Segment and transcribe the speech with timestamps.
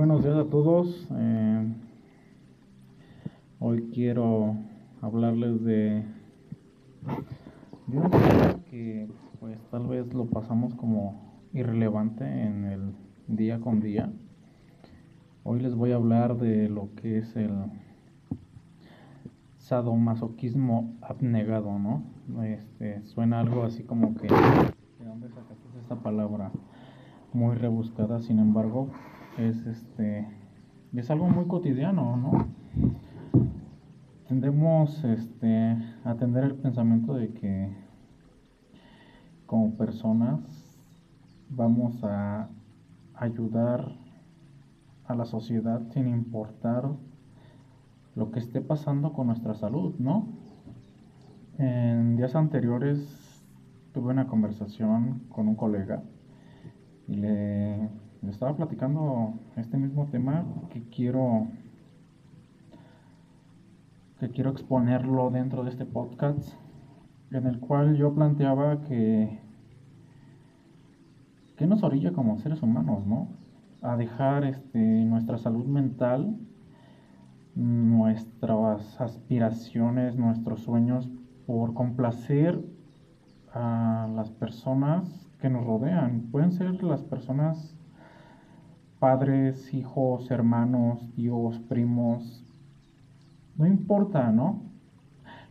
[0.00, 1.06] Buenos días a todos.
[1.12, 1.74] Eh,
[3.58, 4.56] hoy quiero
[5.02, 6.06] hablarles de,
[7.86, 8.10] de un
[8.70, 9.10] que
[9.40, 11.20] pues tal vez lo pasamos como
[11.52, 12.94] irrelevante en el
[13.28, 14.10] día con día.
[15.44, 17.52] Hoy les voy a hablar de lo que es el
[19.58, 22.04] sadomasoquismo abnegado, ¿no?
[22.42, 26.52] Este, suena algo así como que ¿de dónde sacaste esta palabra?
[27.34, 28.88] Muy rebuscada, sin embargo,
[29.38, 30.26] es este
[30.98, 32.48] es algo muy cotidiano, ¿no?
[34.26, 37.72] Tendemos este, a tener el pensamiento de que
[39.46, 40.40] como personas
[41.48, 42.48] vamos a
[43.14, 43.92] ayudar
[45.06, 46.90] a la sociedad sin importar
[48.14, 50.28] lo que esté pasando con nuestra salud, ¿no?
[51.58, 53.44] En días anteriores
[53.92, 56.02] tuve una conversación con un colega
[57.08, 57.88] y le
[58.28, 61.46] estaba platicando este mismo tema que quiero
[64.18, 66.52] que quiero exponerlo dentro de este podcast
[67.30, 69.38] en el cual yo planteaba que
[71.56, 73.28] que nos orilla como seres humanos, ¿no?
[73.82, 76.38] A dejar este, nuestra salud mental,
[77.54, 81.10] nuestras aspiraciones, nuestros sueños
[81.46, 82.64] por complacer
[83.52, 86.28] a las personas que nos rodean.
[86.30, 87.76] Pueden ser las personas
[89.00, 92.44] padres, hijos, hermanos, tíos, primos,
[93.56, 94.62] no importa, ¿no?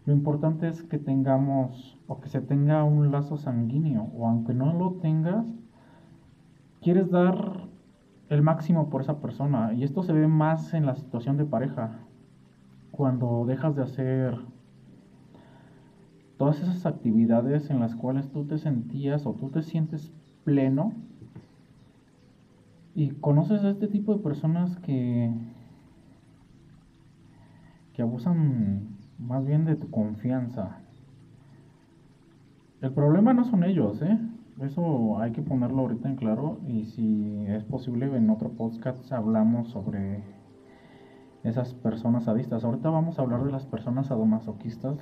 [0.06, 4.74] Lo importante es que tengamos o que se tenga un lazo sanguíneo o aunque no
[4.74, 5.46] lo tengas,
[6.82, 7.68] quieres dar
[8.30, 12.00] el máximo por esa persona y esto se ve más en la situación de pareja,
[12.92, 14.38] cuando dejas de hacer
[16.38, 20.14] todas esas actividades en las cuales tú te sentías o tú te sientes
[20.44, 20.94] pleno
[23.00, 25.32] y conoces a este tipo de personas que,
[27.94, 30.80] que abusan más bien de tu confianza.
[32.82, 34.20] El problema no son ellos, ¿eh?
[34.60, 39.70] Eso hay que ponerlo ahorita en claro y si es posible en otro podcast hablamos
[39.70, 40.22] sobre
[41.46, 42.66] esas personas sadistas.
[42.66, 44.98] Ahorita vamos a hablar de las personas sadomasoquistas,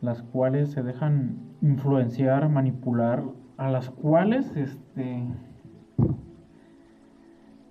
[0.00, 3.24] las cuales se dejan influenciar, manipular,
[3.58, 5.22] a las cuales este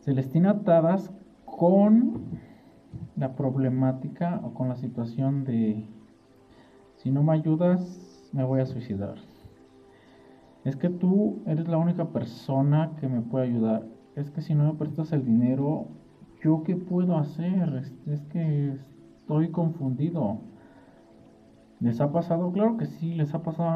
[0.06, 1.12] se les tiene atadas
[1.46, 2.26] con
[3.16, 5.88] la problemática o con la situación de
[6.98, 9.16] si no me ayudas me voy a suicidar.
[10.64, 13.88] Es que tú eres la única persona que me puede ayudar.
[14.16, 15.88] Es que si no me prestas el dinero,
[16.44, 17.92] ¿yo qué puedo hacer?
[18.06, 18.78] Es, que
[19.22, 20.40] estoy confundido.
[21.80, 22.52] ¿Les ha pasado?
[22.52, 23.70] Claro que sí, les ha pasado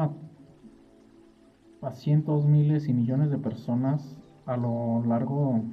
[1.82, 4.16] a, a cientos, miles y millones de personas
[4.46, 5.64] a lo largo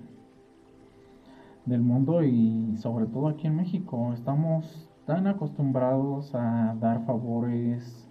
[1.67, 4.13] del mundo y sobre todo aquí en México.
[4.13, 8.09] Estamos tan acostumbrados a dar favores,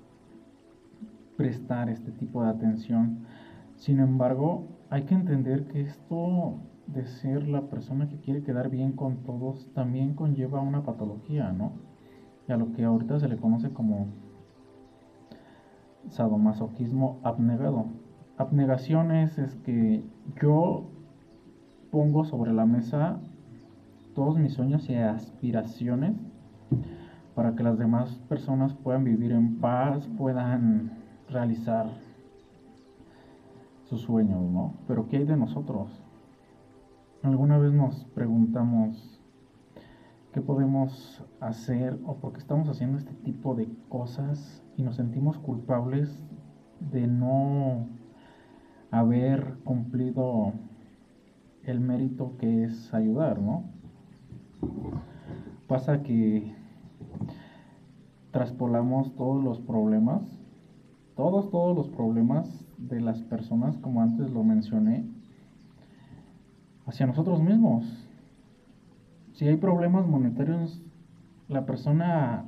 [1.36, 3.24] prestar este tipo de atención.
[3.74, 8.92] Sin embargo, hay que entender que esto de ser la persona que quiere quedar bien
[8.92, 11.72] con todos también conlleva una patología, ¿no?
[12.48, 14.06] Y a lo que ahorita se le conoce como
[16.10, 17.86] sadomasoquismo abnegado.
[18.36, 20.04] Abnegaciones es que
[20.40, 20.90] yo
[21.90, 23.18] pongo sobre la mesa
[24.16, 26.16] todos mis sueños y aspiraciones
[27.34, 30.90] para que las demás personas puedan vivir en paz, puedan
[31.28, 31.86] realizar
[33.84, 34.72] sus sueños, ¿no?
[34.88, 36.02] Pero ¿qué hay de nosotros?
[37.22, 39.20] Alguna vez nos preguntamos
[40.32, 45.36] qué podemos hacer o por qué estamos haciendo este tipo de cosas y nos sentimos
[45.36, 46.24] culpables
[46.80, 47.86] de no
[48.90, 50.54] haber cumplido
[51.64, 53.75] el mérito que es ayudar, ¿no?
[55.66, 56.54] Pasa que
[58.30, 60.22] traspolamos todos los problemas,
[61.16, 65.06] todos, todos los problemas de las personas, como antes lo mencioné,
[66.86, 68.08] hacia nosotros mismos.
[69.32, 70.82] Si hay problemas monetarios,
[71.48, 72.44] la persona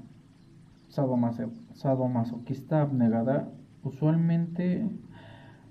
[0.89, 3.51] sadomasoquista abnegada
[3.83, 4.89] usualmente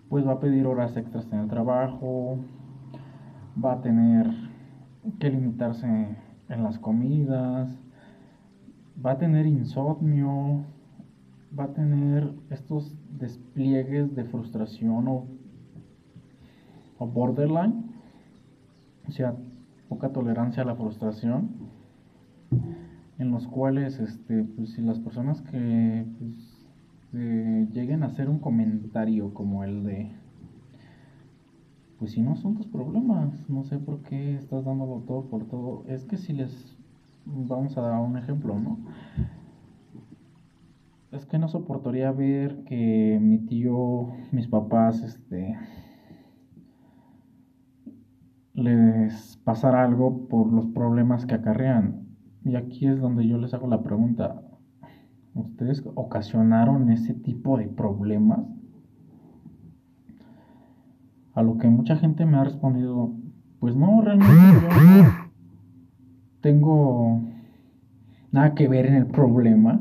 [0.10, 2.40] pues va a pedir horas extras en el trabajo,
[3.64, 4.32] va a tener
[5.20, 6.16] que limitarse
[6.50, 7.70] en las comidas,
[9.04, 10.64] va a tener insomnio,
[11.58, 15.28] va a tener estos despliegues de frustración o,
[17.00, 17.86] borderline,
[19.08, 19.36] o sea,
[19.88, 21.50] poca tolerancia a la frustración,
[23.20, 26.68] en los cuales, este, pues, si las personas que pues,
[27.14, 30.12] eh, lleguen a hacer un comentario como el de
[32.00, 35.84] pues si no son tus problemas, no sé por qué estás dándolo todo por todo.
[35.88, 36.78] Es que si les
[37.26, 38.78] vamos a dar un ejemplo, ¿no?
[41.12, 45.58] Es que no soportaría ver que mi tío, mis papás, este,
[48.54, 52.08] les pasara algo por los problemas que acarrean.
[52.44, 54.42] Y aquí es donde yo les hago la pregunta,
[55.34, 58.48] ¿ustedes ocasionaron ese tipo de problemas?
[61.38, 63.12] A lo que mucha gente me ha respondido,
[63.60, 65.04] pues no, realmente yo
[66.42, 67.22] tengo
[68.32, 69.80] nada que ver en el problema.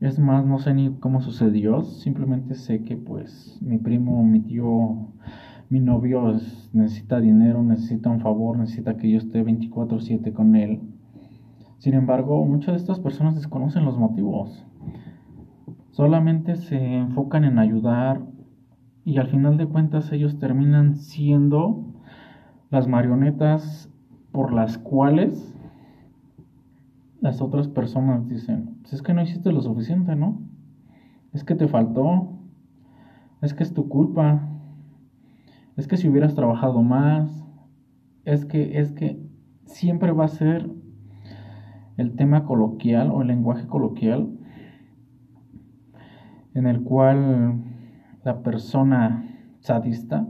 [0.00, 5.12] Es más, no sé ni cómo sucedió, simplemente sé que pues mi primo, mi tío,
[5.68, 6.32] mi novio
[6.72, 10.80] necesita dinero, necesita un favor, necesita que yo esté 24/7 con él.
[11.78, 14.66] Sin embargo, muchas de estas personas desconocen los motivos.
[15.92, 18.20] Solamente se enfocan en ayudar
[19.10, 21.84] y al final de cuentas ellos terminan siendo
[22.70, 23.90] las marionetas
[24.30, 25.52] por las cuales
[27.20, 30.40] las otras personas dicen, pues es que no hiciste lo suficiente, ¿no?
[31.32, 32.38] Es que te faltó,
[33.42, 34.48] es que es tu culpa,
[35.76, 37.44] es que si hubieras trabajado más,
[38.24, 39.20] es que, es que
[39.64, 40.70] siempre va a ser
[41.96, 44.38] el tema coloquial o el lenguaje coloquial
[46.54, 47.64] en el cual
[48.24, 49.24] la persona
[49.60, 50.26] sadista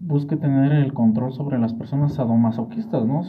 [0.00, 3.20] busque tener el control sobre las personas sadomasoquistas, ¿no?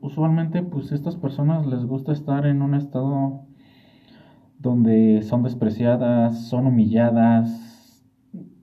[0.00, 3.46] Usualmente, pues estas personas les gusta estar en un estado
[4.58, 8.04] donde son despreciadas, son humilladas.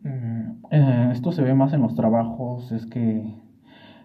[0.03, 3.35] Mm, eh, esto se ve más en los trabajos, es que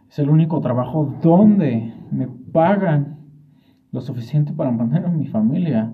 [0.08, 3.19] es el único trabajo donde me pagan
[3.90, 5.93] lo suficiente para mantener a mi familia.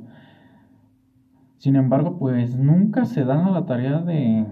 [1.58, 4.46] Sin embargo, pues nunca se dan a la tarea de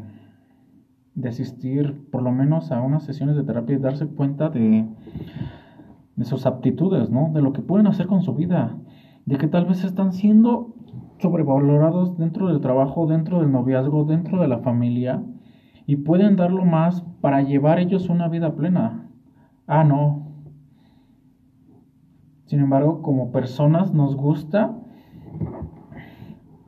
[1.16, 4.86] de asistir por lo menos a unas sesiones de terapia y darse cuenta de,
[6.14, 7.30] de sus aptitudes, ¿no?
[7.32, 8.76] De lo que pueden hacer con su vida,
[9.24, 10.74] de que tal vez están siendo
[11.18, 15.22] sobrevalorados dentro del trabajo, dentro del noviazgo, dentro de la familia
[15.86, 19.08] y pueden darlo más para llevar ellos una vida plena.
[19.66, 20.26] Ah, no.
[22.44, 24.76] Sin embargo, como personas nos gusta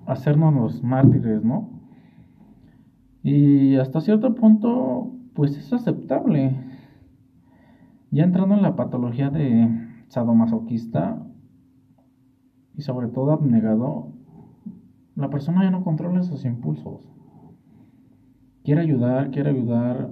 [0.09, 1.69] hacernos los mártires, ¿no?
[3.23, 6.57] Y hasta cierto punto, pues es aceptable.
[8.11, 9.69] Ya entrando en la patología de
[10.09, 11.23] sadomasoquista
[12.75, 14.13] y sobre todo abnegado,
[15.15, 17.07] la persona ya no controla sus impulsos.
[18.65, 20.11] Quiere ayudar, quiere ayudar,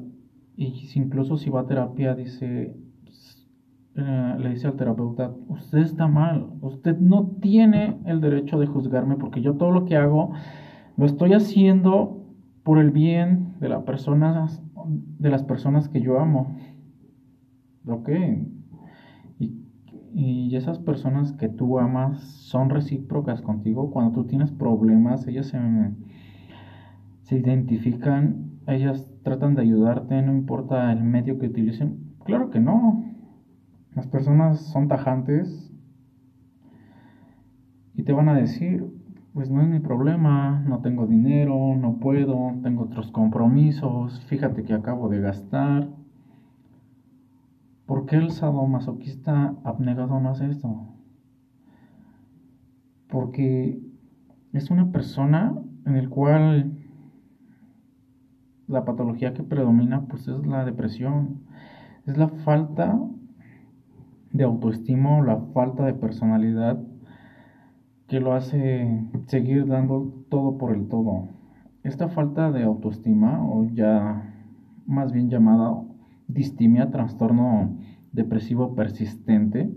[0.56, 2.76] y incluso si va a terapia, dice,
[3.96, 9.16] eh, le dice al terapeuta, usted está mal, usted no tiene el derecho de juzgarme
[9.16, 10.32] porque yo todo lo que hago
[10.96, 12.22] lo estoy haciendo
[12.62, 16.56] por el bien de, la personas, de las personas que yo amo.
[17.86, 18.10] ¿Ok?
[19.38, 19.54] Y,
[20.12, 23.90] y esas personas que tú amas son recíprocas contigo.
[23.90, 25.58] Cuando tú tienes problemas, ellas se,
[27.22, 32.14] se identifican, ellas tratan de ayudarte, no importa el medio que utilicen.
[32.24, 33.04] Claro que no.
[33.96, 35.72] Las personas son tajantes
[37.94, 38.92] y te van a decir,
[39.32, 44.74] pues no es mi problema, no tengo dinero, no puedo, tengo otros compromisos, fíjate que
[44.74, 45.88] acabo de gastar.
[47.86, 50.88] ¿Por qué el sadomasoquista abnegado no hace esto?
[53.08, 53.80] Porque
[54.52, 55.54] es una persona
[55.86, 56.76] en el cual
[58.68, 61.46] la patología que predomina pues es la depresión,
[62.04, 63.00] es la falta
[64.36, 66.78] de autoestima o la falta de personalidad
[68.06, 71.28] que lo hace seguir dando todo por el todo.
[71.82, 74.34] Esta falta de autoestima, o ya
[74.86, 75.82] más bien llamada
[76.28, 77.78] distimia, trastorno
[78.12, 79.72] depresivo persistente,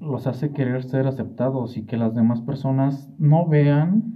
[0.00, 4.14] los hace querer ser aceptados y que las demás personas no vean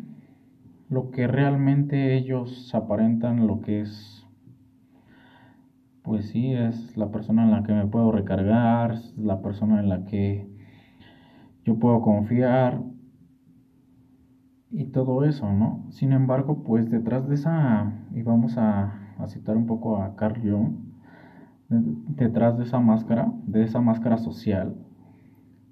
[0.91, 4.18] lo que realmente ellos aparentan, lo que es,
[6.09, 10.07] pues sí, es la persona en la que me puedo recargar, la persona en la
[10.07, 10.51] que
[11.67, 12.81] yo puedo confiar
[14.71, 15.85] y todo eso, ¿no?
[15.91, 18.95] Sin embargo, pues detrás de esa, y vamos a,
[19.27, 20.77] citar un poco a Carl Jung,
[21.69, 24.77] detrás de esa máscara, de esa máscara social,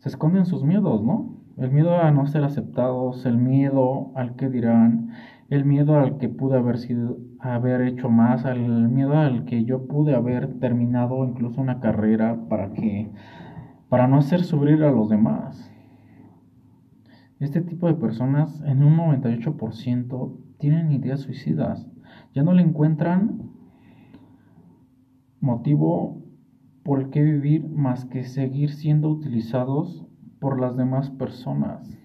[0.01, 1.35] se esconden sus miedos, ¿no?
[1.57, 5.13] El miedo a no ser aceptados, el miedo al que dirán,
[5.49, 9.87] el miedo al que pude haber sido, haber hecho más, el miedo al que yo
[9.87, 13.11] pude haber terminado incluso una carrera para que,
[13.89, 15.73] para no hacer sufrir a los demás.
[17.39, 21.87] Este tipo de personas en un 98% tienen ideas suicidas,
[22.35, 23.51] Ya no le encuentran
[25.41, 26.23] motivo
[26.83, 30.07] por que vivir más que seguir siendo utilizados
[30.41, 31.99] por las demás personas.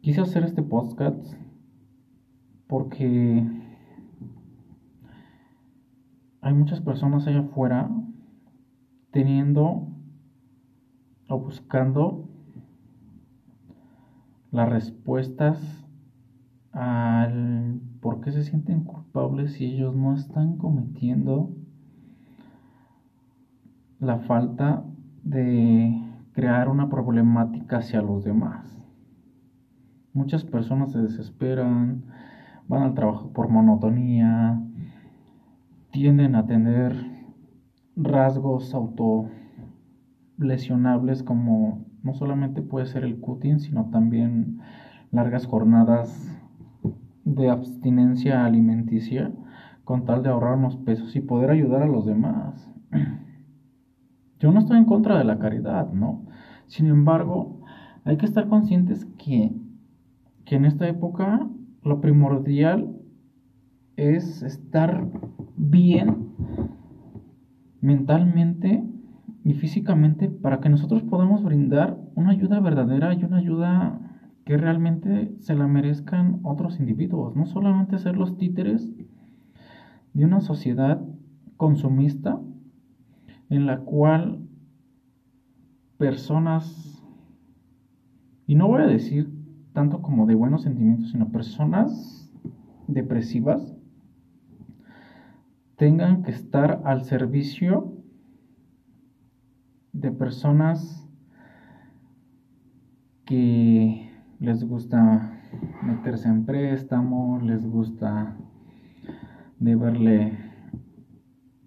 [0.00, 1.36] Quise hacer este podcast
[2.66, 3.44] porque
[6.40, 7.90] hay muchas personas allá afuera
[9.10, 9.88] teniendo
[11.28, 12.28] o buscando
[14.50, 15.86] las respuestas
[16.72, 21.54] al por qué se sienten culpables si ellos no están cometiendo
[23.98, 24.84] la falta
[25.22, 28.78] de crear una problemática hacia los demás.
[30.12, 32.04] Muchas personas se desesperan,
[32.68, 34.60] van al trabajo por monotonía,
[35.90, 36.94] tienden a tener
[37.96, 44.60] rasgos autolesionables como no solamente puede ser el cutting, sino también
[45.10, 46.40] largas jornadas
[47.24, 49.32] de abstinencia alimenticia
[49.84, 52.70] con tal de ahorrar unos pesos y poder ayudar a los demás.
[54.38, 56.26] Yo no estoy en contra de la caridad, ¿no?
[56.66, 57.60] Sin embargo,
[58.04, 59.52] hay que estar conscientes que,
[60.44, 61.48] que en esta época
[61.86, 62.96] lo primordial
[63.96, 65.08] es estar
[65.56, 66.32] bien
[67.80, 68.84] mentalmente
[69.44, 74.00] y físicamente para que nosotros podamos brindar una ayuda verdadera y una ayuda
[74.44, 78.92] que realmente se la merezcan otros individuos, no solamente ser los títeres
[80.12, 81.00] de una sociedad
[81.56, 82.40] consumista
[83.48, 84.40] en la cual
[85.98, 87.00] personas,
[88.46, 89.35] y no voy a decir
[89.76, 92.32] tanto como de buenos sentimientos, sino personas
[92.86, 93.76] depresivas,
[95.76, 97.92] tengan que estar al servicio
[99.92, 101.06] de personas
[103.26, 105.42] que les gusta
[105.82, 108.34] meterse en préstamo, les gusta
[109.58, 110.38] deberle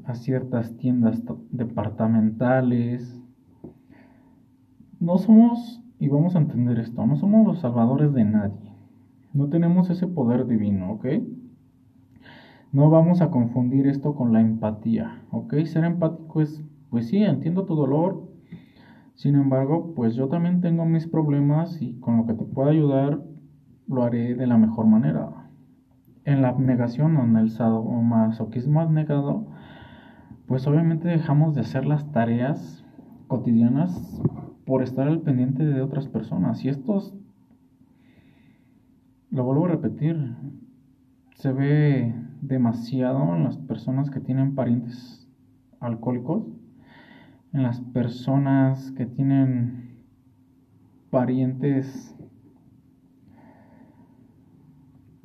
[0.05, 3.21] a ciertas tiendas departamentales.
[4.99, 8.71] No somos, y vamos a entender esto, no somos los salvadores de nadie.
[9.33, 11.05] No tenemos ese poder divino, ¿ok?
[12.71, 15.55] No vamos a confundir esto con la empatía, ¿ok?
[15.65, 18.29] Ser empático es, pues sí, entiendo tu dolor,
[19.15, 23.21] sin embargo, pues yo también tengo mis problemas y con lo que te pueda ayudar
[23.87, 25.49] lo haré de la mejor manera.
[26.23, 29.47] En la abnegación o en el sadomasoquismo abnegado,
[30.47, 32.85] pues obviamente dejamos de hacer las tareas
[33.27, 34.21] cotidianas
[34.69, 36.63] por estar al pendiente de otras personas.
[36.63, 37.01] Y esto,
[39.31, 40.35] lo vuelvo a repetir,
[41.33, 45.27] se ve demasiado en las personas que tienen parientes
[45.79, 46.43] alcohólicos,
[47.51, 50.03] en las personas que tienen
[51.09, 52.15] parientes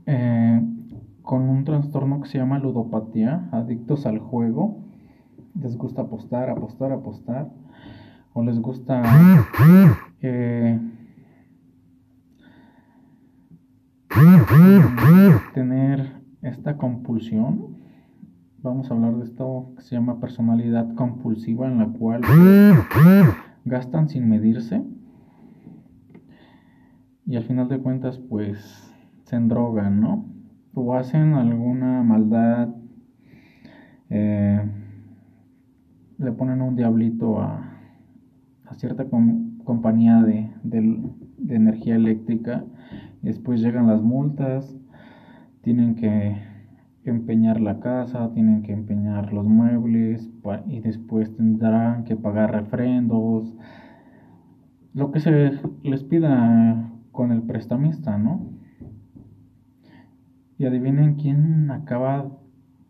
[0.06, 0.62] eh,
[1.20, 4.78] con un trastorno que se llama ludopatía, adictos al juego,
[5.60, 7.52] les gusta apostar, apostar, apostar,
[8.34, 9.02] o les gusta
[10.20, 10.80] eh,
[15.54, 17.78] tener esta compulsión.
[18.58, 22.20] Vamos a hablar de esto que se llama personalidad compulsiva, en la cual
[23.64, 24.82] gastan sin medirse
[27.26, 28.92] y al final de cuentas, pues
[29.24, 30.26] se endrogan, ¿no?
[30.74, 32.68] O hacen alguna maldad.
[34.10, 34.60] Eh,
[36.18, 37.73] le ponen un diablito a,
[38.72, 39.06] cierta
[39.64, 40.50] compañía de,
[41.48, 42.64] energía eléctrica,
[43.22, 44.76] después llegan las multas,
[45.62, 46.36] tienen que
[47.04, 50.30] empeñar la casa, tienen que empeñar los muebles
[50.66, 53.54] y después tendrán que pagar refrendos,
[54.94, 55.52] lo que se
[55.82, 58.48] les pida con el prestamista, ¿no?
[60.56, 62.30] Y adivinen quién acaba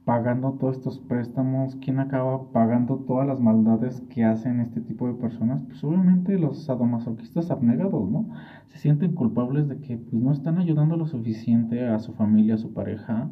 [0.05, 5.15] pagando todos estos préstamos, ¿quién acaba pagando todas las maldades que hacen este tipo de
[5.15, 5.63] personas?
[5.63, 8.29] Pues obviamente los sadomasoquistas abnegados, ¿no?
[8.69, 12.59] Se sienten culpables de que pues, no están ayudando lo suficiente a su familia, a
[12.59, 13.31] su pareja,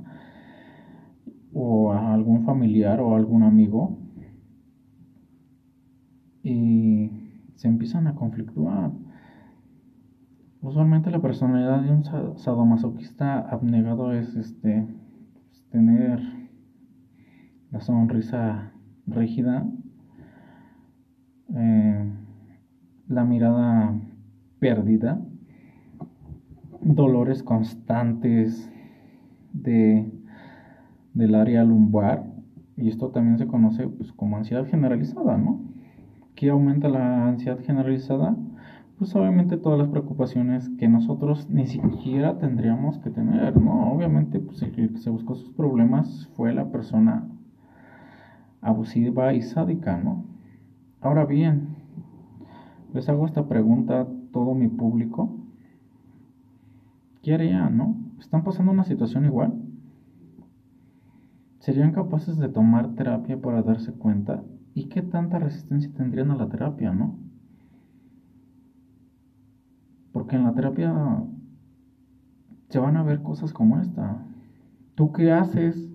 [1.53, 3.99] o a algún familiar o algún amigo.
[6.43, 7.11] Y
[7.55, 8.93] se empiezan a conflictuar.
[10.63, 14.87] Usualmente la personalidad de un sadomasoquista abnegado es este
[15.45, 16.42] pues, tener
[17.73, 18.73] la sonrisa
[19.07, 19.67] rígida,
[21.55, 22.13] eh,
[23.09, 23.95] la mirada
[24.59, 25.21] perdida,
[26.83, 28.71] dolores constantes
[29.53, 30.13] de,
[31.15, 32.25] del área lumbar,
[32.77, 35.61] y esto también se conoce pues, como ansiedad generalizada, ¿no?
[36.35, 38.37] ¿Qué aumenta la ansiedad generalizada?
[39.03, 43.93] pues obviamente todas las preocupaciones que nosotros ni siquiera tendríamos que tener, ¿no?
[43.93, 47.29] Obviamente, pues el que se buscó sus problemas fue la persona
[48.63, 50.25] abusiva y sádica, ¿no?
[51.01, 51.77] Ahora bien,
[52.95, 55.37] les hago esta pregunta a todo mi público.
[57.23, 57.97] ¿Qué harían, no?
[58.19, 59.53] ¿Están pasando una situación igual?
[61.59, 64.43] ¿Serían capaces de tomar terapia para darse cuenta?
[64.75, 67.19] ¿Y qué tanta resistencia tendrían a la terapia, no?
[70.13, 71.23] Porque en la terapia
[72.69, 74.25] se van a ver cosas como esta.
[74.95, 75.92] ¿Tú qué haces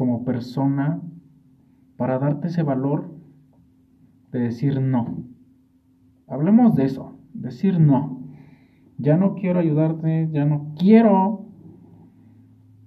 [0.00, 1.02] como persona
[1.98, 3.10] para darte ese valor
[4.32, 5.26] de decir no?
[6.26, 8.22] Hablemos de eso, decir no.
[8.96, 11.50] Ya no quiero ayudarte, ya no quiero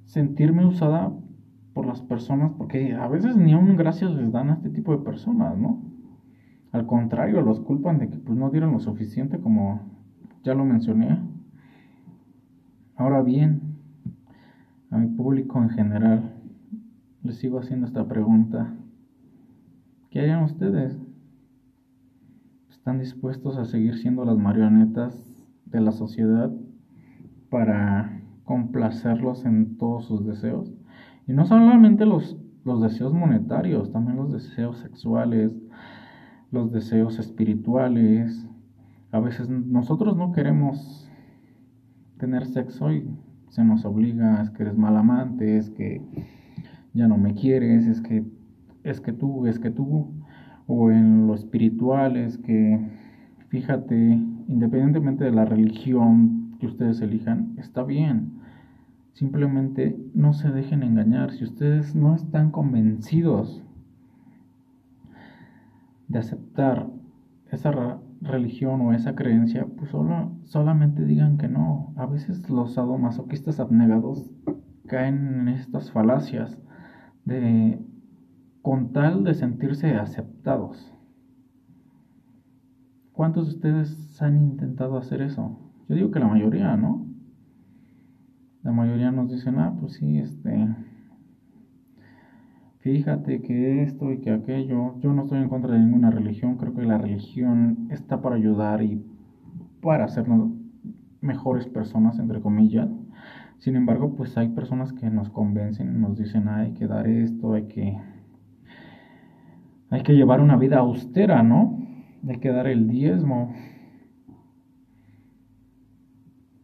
[0.06, 1.14] sentirme usada
[1.76, 5.04] por las personas, porque a veces ni aún gracias les dan a este tipo de
[5.04, 5.84] personas, ¿no?
[6.72, 9.82] Al contrario, los culpan de que pues, no dieron lo suficiente como
[10.44, 11.20] ya lo mencioné.
[12.96, 13.62] Ahora bien,
[14.90, 16.33] a mi público en general,
[17.24, 18.76] les sigo haciendo esta pregunta.
[20.10, 20.98] ¿Qué harían ustedes?
[22.70, 25.26] ¿Están dispuestos a seguir siendo las marionetas
[25.66, 26.52] de la sociedad
[27.50, 30.74] para complacerlos en todos sus deseos?
[31.26, 35.54] Y no solamente los, los deseos monetarios, también los deseos sexuales,
[36.52, 38.46] los deseos espirituales.
[39.12, 41.10] A veces nosotros no queremos
[42.18, 43.08] tener sexo y
[43.50, 46.02] se nos obliga, es que eres mal amante, es que
[46.94, 48.24] ya no me quieres, es que
[48.84, 50.14] es que tú, es que tú
[50.68, 52.80] o en lo espiritual es que
[53.54, 53.96] fíjate,
[54.48, 58.40] independientemente de la religión que ustedes elijan, está bien.
[59.14, 61.32] Simplemente no se dejen engañar.
[61.32, 63.64] Si ustedes no están convencidos
[66.08, 66.90] de aceptar
[67.52, 71.94] esa religión o esa creencia, pues solo, solamente digan que no.
[71.96, 74.32] A veces los sadomasoquistas abnegados
[74.88, 76.58] caen en estas falacias
[77.26, 77.80] de
[78.62, 80.94] con tal de sentirse aceptados.
[83.12, 85.60] ¿Cuántos de ustedes han intentado hacer eso?
[85.88, 87.06] Yo digo que la mayoría, ¿no?
[88.64, 90.68] La mayoría nos dicen, ah, pues sí, este,
[92.80, 96.74] fíjate que esto y que aquello, yo no estoy en contra de ninguna religión, creo
[96.74, 99.06] que la religión está para ayudar y
[99.82, 100.52] para hacernos
[101.20, 102.90] mejores personas, entre comillas.
[103.60, 107.68] Sin embargo, pues hay personas que nos convencen, nos dicen, hay que dar esto, hay
[107.68, 107.98] que
[109.94, 111.78] hay que llevar una vida austera, ¿no?
[112.28, 113.54] Hay que dar el diezmo.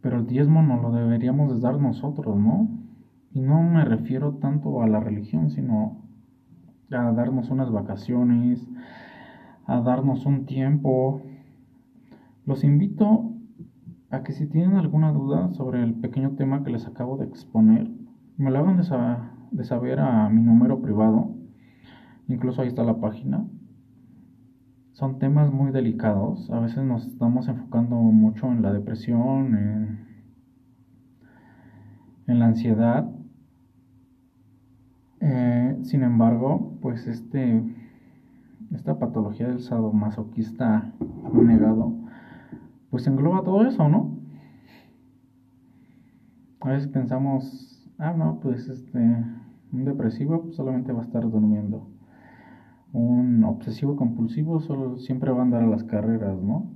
[0.00, 2.68] Pero el diezmo no lo deberíamos dar nosotros, ¿no?
[3.32, 6.02] Y no me refiero tanto a la religión, sino
[6.90, 8.68] a darnos unas vacaciones,
[9.64, 11.22] a darnos un tiempo.
[12.44, 13.29] Los invito
[14.10, 17.90] a que si tienen alguna duda sobre el pequeño tema que les acabo de exponer,
[18.36, 21.34] me lo hagan de, saber a mi número privado.
[22.28, 23.46] Incluso ahí está la página.
[24.92, 26.50] Son temas muy delicados.
[26.50, 30.08] A veces nos estamos enfocando mucho en la depresión, en,
[32.26, 33.08] en la ansiedad
[35.20, 37.62] eh, sin embargo, pues este,
[38.72, 40.92] esta patología del sadomasoquista
[41.32, 41.92] negado,
[42.90, 44.18] pues engloba todo eso, ¿no?
[46.60, 51.88] A veces pensamos, ah, no, pues este, un depresivo solamente va a estar durmiendo.
[52.92, 56.70] Un obsesivo compulsivo solo siempre va a andar a las carreras, ¿no?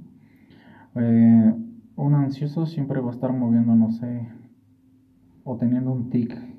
[0.94, 1.54] Eh,
[1.96, 4.28] un ansioso siempre va a estar moviendo, no sé,
[5.42, 6.54] o teniendo un tic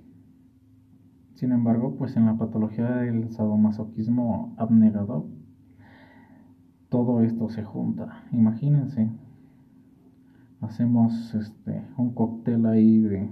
[1.36, 5.28] sin embargo, pues en la patología del sadomasoquismo abnegado,
[6.88, 8.24] todo esto se junta.
[8.32, 9.12] Imagínense,
[10.66, 13.30] hacemos este, un cóctel ahí de,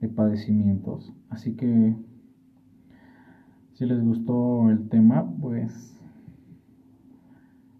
[0.00, 1.12] de padecimientos.
[1.28, 1.96] Así que,
[3.72, 6.00] si les gustó el tema, pues,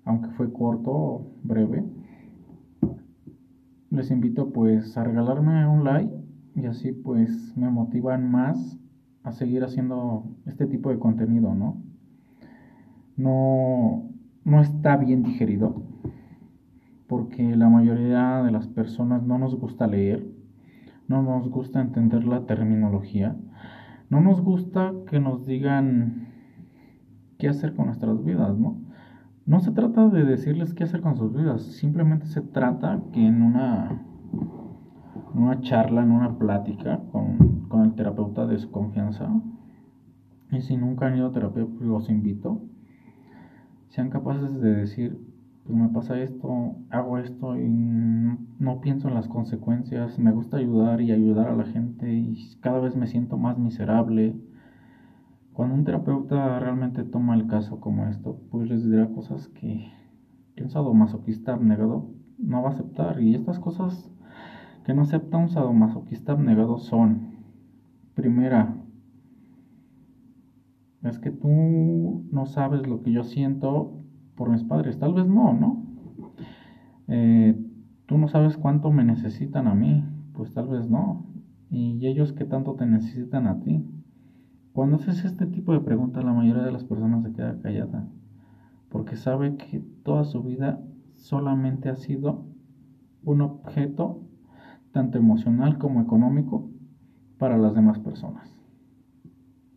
[0.05, 1.85] aunque fue corto, breve,
[3.91, 6.15] les invito pues a regalarme un like
[6.55, 8.79] y así pues me motivan más
[9.23, 11.83] a seguir haciendo este tipo de contenido, ¿no?
[13.17, 14.11] No,
[14.45, 15.83] no está bien digerido,
[17.09, 20.27] porque la mayoría de las personas no nos gusta leer,
[21.09, 23.37] no nos gusta entender la terminología,
[24.11, 26.29] no nos gusta que nos digan
[27.39, 28.77] qué hacer con nuestras vidas, ¿no?
[29.47, 33.43] No se trata de decirles qué hacer con sus vidas, simplemente se trata que en
[33.43, 34.03] una
[35.35, 39.29] una charla, en una plática con, con el terapeuta de su confianza.
[40.51, 42.61] Y si nunca han ido a terapia, pues los invito.
[43.89, 45.19] Sean capaces de decir,
[45.69, 51.03] pues me pasa esto, hago esto y no pienso en las consecuencias, me gusta ayudar
[51.03, 54.35] y ayudar a la gente y cada vez me siento más miserable.
[55.53, 59.93] Cuando un terapeuta realmente toma el caso como esto, pues les dirá cosas que
[60.59, 63.21] un sadomasoquista abnegado no va a aceptar.
[63.21, 64.11] Y estas cosas
[64.85, 67.45] que no acepta un sadomasoquista abnegado son,
[68.15, 68.75] primera,
[71.03, 73.99] es que tú no sabes lo que yo siento
[74.39, 74.99] por mis padres.
[74.99, 75.85] Tal vez no, ¿no?
[77.09, 77.61] Eh,
[78.07, 80.05] tú no sabes cuánto me necesitan a mí.
[80.33, 81.27] Pues tal vez no.
[81.71, 83.85] Y ellos que tanto te necesitan a ti.
[84.73, 88.09] Cuando haces este tipo de preguntas, la mayoría de las personas se queda callada.
[88.89, 90.81] Porque sabe que toda su vida
[91.17, 92.47] solamente ha sido
[93.25, 94.23] un objeto,
[94.93, 96.71] tanto emocional como económico,
[97.39, 98.49] para las demás personas.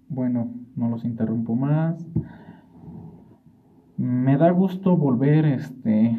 [0.08, 2.06] Bueno, no los interrumpo más.
[4.02, 6.18] Me da gusto volver este,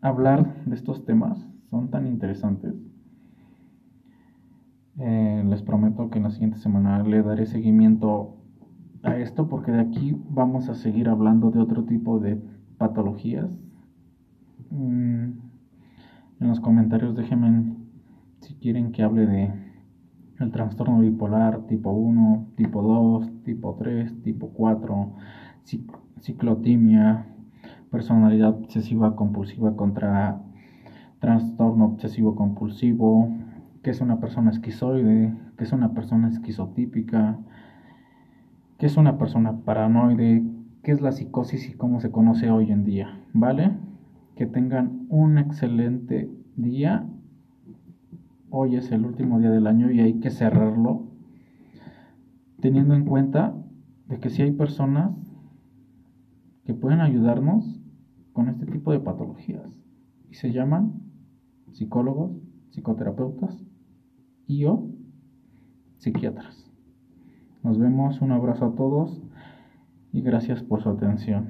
[0.00, 2.72] a hablar de estos temas, son tan interesantes.
[4.96, 8.36] Eh, les prometo que en la siguiente semana le daré seguimiento
[9.02, 12.40] a esto porque de aquí vamos a seguir hablando de otro tipo de
[12.76, 13.50] patologías.
[14.70, 15.30] Mm,
[16.38, 17.74] en los comentarios déjenme
[18.40, 19.52] si quieren que hable de
[20.38, 25.14] el trastorno bipolar tipo 1, tipo 2, tipo 3, tipo 4,
[26.20, 27.26] ciclotimia,
[27.90, 30.40] personalidad obsesiva compulsiva contra
[31.20, 33.28] trastorno obsesivo compulsivo,
[33.82, 37.38] que es una persona esquizoide, que es una persona esquizotípica,
[38.78, 40.44] que es una persona paranoide,
[40.82, 43.72] qué es la psicosis y cómo se conoce hoy en día, ¿vale?
[44.36, 47.06] Que tengan un excelente día.
[48.50, 51.08] Hoy es el último día del año y hay que cerrarlo
[52.60, 53.54] teniendo en cuenta
[54.08, 55.12] de que si hay personas
[56.68, 57.80] que pueden ayudarnos
[58.34, 59.74] con este tipo de patologías
[60.28, 61.00] y se llaman
[61.72, 63.64] psicólogos, psicoterapeutas
[64.46, 64.86] y o
[65.96, 66.70] psiquiatras.
[67.62, 69.22] Nos vemos, un abrazo a todos
[70.12, 71.48] y gracias por su atención.